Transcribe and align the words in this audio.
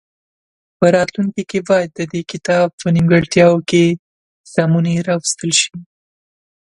په 0.77 0.85
راتلونکي 0.95 1.43
کې 1.49 1.59
باید 1.69 1.89
د 1.93 2.01
دې 2.11 2.21
کتاب 2.31 2.65
په 2.81 2.87
نیمګړتیاوو 2.95 3.65
کې 3.69 3.83
سمونې 4.53 4.95
راوستل 5.09 5.51
شي. 5.61 5.73